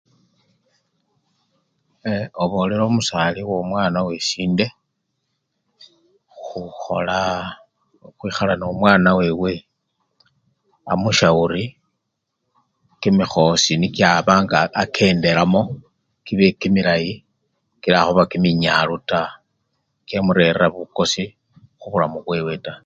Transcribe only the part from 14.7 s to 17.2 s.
akendelamo kibe kimilayi